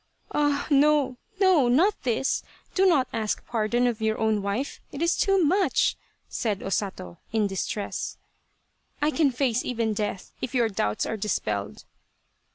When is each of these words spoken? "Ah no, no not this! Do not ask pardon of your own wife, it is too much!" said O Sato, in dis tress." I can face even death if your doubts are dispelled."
"Ah 0.31 0.65
no, 0.71 1.17
no 1.39 1.67
not 1.67 1.93
this! 2.01 2.41
Do 2.73 2.87
not 2.87 3.07
ask 3.13 3.45
pardon 3.45 3.85
of 3.85 4.01
your 4.01 4.17
own 4.17 4.41
wife, 4.41 4.79
it 4.91 4.99
is 4.99 5.15
too 5.15 5.37
much!" 5.43 5.95
said 6.27 6.63
O 6.63 6.69
Sato, 6.69 7.19
in 7.31 7.45
dis 7.45 7.67
tress." 7.67 8.17
I 9.03 9.11
can 9.11 9.29
face 9.29 9.63
even 9.63 9.93
death 9.93 10.31
if 10.41 10.55
your 10.55 10.69
doubts 10.69 11.05
are 11.05 11.17
dispelled." 11.17 11.85